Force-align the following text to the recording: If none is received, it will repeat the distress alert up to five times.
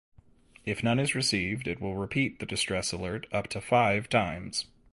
If 0.65 0.81
none 0.83 0.97
is 0.99 1.13
received, 1.13 1.67
it 1.67 1.79
will 1.79 1.95
repeat 1.95 2.39
the 2.39 2.47
distress 2.47 2.91
alert 2.91 3.27
up 3.31 3.47
to 3.49 3.61
five 3.61 4.09
times. 4.09 4.65